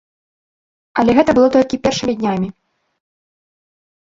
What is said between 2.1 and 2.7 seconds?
днямі.